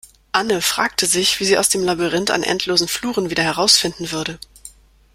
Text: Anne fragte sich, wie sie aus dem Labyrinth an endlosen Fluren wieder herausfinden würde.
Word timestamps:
Anne 0.31 0.63
fragte 0.63 1.05
sich, 1.05 1.39
wie 1.39 1.45
sie 1.45 1.59
aus 1.59 1.69
dem 1.69 1.83
Labyrinth 1.83 2.31
an 2.31 2.41
endlosen 2.41 2.87
Fluren 2.87 3.29
wieder 3.29 3.43
herausfinden 3.43 4.11
würde. 4.11 4.39